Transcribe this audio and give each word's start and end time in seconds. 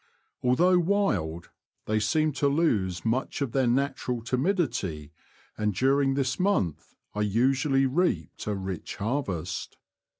Although 0.41 0.79
wild, 0.79 1.51
they 1.85 1.99
seem 1.99 2.31
to 2.31 2.47
lose 2.47 3.05
much 3.05 3.39
of 3.39 3.51
their 3.51 3.67
natural 3.67 4.23
timidity, 4.23 5.11
and 5.59 5.75
during 5.75 6.15
this 6.15 6.39
month 6.39 6.95
I 7.13 7.21
usually 7.21 7.85
reaped 7.85 8.47
a 8.47 8.55
rich 8.55 8.95
harvest. 8.95 9.77